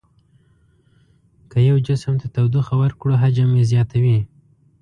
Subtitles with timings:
[1.51, 4.19] که یو جسم ته تودوخه ورکړو حجم یې زیاتوي.